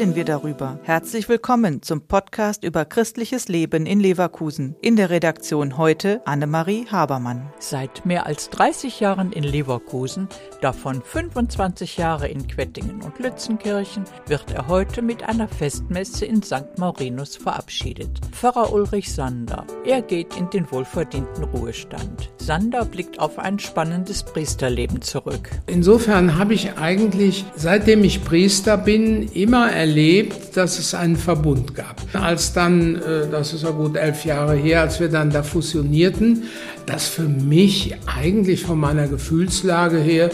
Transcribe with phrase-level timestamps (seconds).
[0.00, 0.78] darüber.
[0.84, 4.74] Herzlich willkommen zum Podcast über christliches Leben in Leverkusen.
[4.80, 7.52] In der Redaktion heute Annemarie Habermann.
[7.58, 10.26] Seit mehr als 30 Jahren in Leverkusen,
[10.62, 16.78] davon 25 Jahre in Quettingen und Lützenkirchen, wird er heute mit einer Festmesse in St.
[16.78, 18.20] Maurinus verabschiedet.
[18.32, 19.66] Pfarrer Ulrich Sander.
[19.84, 22.30] Er geht in den wohlverdienten Ruhestand.
[22.38, 25.50] Sander blickt auf ein spannendes Priesterleben zurück.
[25.66, 29.89] Insofern habe ich eigentlich, seitdem ich Priester bin, immer erlebt,
[30.54, 32.02] dass es einen Verbund gab.
[32.12, 36.44] Als dann, äh, das ist ja gut elf Jahre her, als wir dann da fusionierten,
[36.86, 40.30] das für mich eigentlich von meiner Gefühlslage her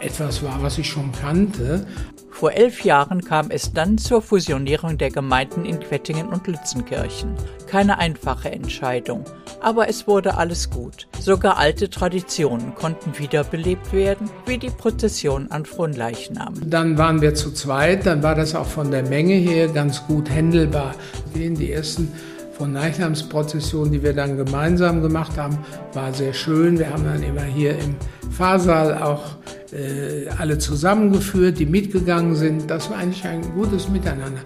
[0.00, 1.86] etwas war, was ich schon kannte.
[2.30, 7.34] Vor elf Jahren kam es dann zur Fusionierung der Gemeinden in Quettingen und Lützenkirchen.
[7.66, 9.24] Keine einfache Entscheidung,
[9.62, 11.08] aber es wurde alles gut.
[11.18, 16.52] Sogar alte Traditionen konnten wiederbelebt werden, wie die Prozession an Fronleichnam.
[16.66, 20.28] Dann waren wir zu zweit, dann war das auch von der Menge her ganz gut
[20.28, 20.94] händelbar.
[21.34, 22.12] Die ersten
[22.56, 25.58] von Leichnamsprozessionen, die wir dann gemeinsam gemacht haben,
[25.92, 26.78] war sehr schön.
[26.78, 27.94] Wir haben dann immer hier im
[28.36, 29.36] Pfarrsaal auch
[29.72, 32.70] äh, alle zusammengeführt, die mitgegangen sind.
[32.70, 34.40] Das war eigentlich ein gutes Miteinander.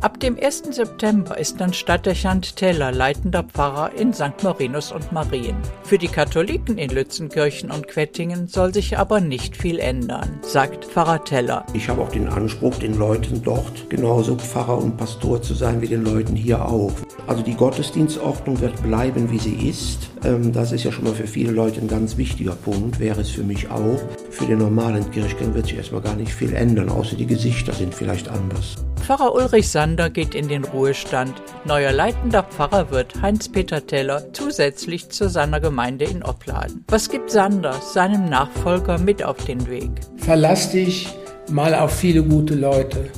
[0.00, 0.62] Ab dem 1.
[0.70, 4.44] September ist dann Stadtdechant Teller leitender Pfarrer in St.
[4.44, 5.56] Marinus und Marien.
[5.82, 11.24] Für die Katholiken in Lützenkirchen und Quettingen soll sich aber nicht viel ändern, sagt Pfarrer
[11.24, 11.66] Teller.
[11.74, 15.88] Ich habe auch den Anspruch, den Leuten dort genauso Pfarrer und Pastor zu sein wie
[15.88, 16.92] den Leuten hier auch.
[17.26, 20.10] Also die Gottesdienstordnung wird bleiben, wie sie ist.
[20.24, 23.30] Ähm, das ist ja schon mal für viele Leute ein ganz wichtiger Punkt, wäre es
[23.30, 24.00] für mich auch.
[24.30, 27.92] Für den normalen Kirchgang wird sich erstmal gar nicht viel ändern, außer die Gesichter sind
[27.92, 28.76] vielleicht anders.
[29.08, 31.32] Pfarrer Ulrich Sander geht in den Ruhestand.
[31.64, 36.84] Neuer leitender Pfarrer wird Heinz-Peter Teller zusätzlich zu seiner Gemeinde in Opladen.
[36.88, 39.92] Was gibt Sander seinem Nachfolger mit auf den Weg?
[40.18, 41.08] Verlass dich
[41.50, 43.08] mal auf viele gute Leute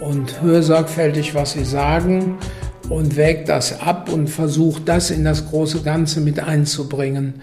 [0.00, 2.38] und hör sorgfältig, was sie sagen
[2.88, 7.42] und wäg das ab und versuch das in das große Ganze mit einzubringen.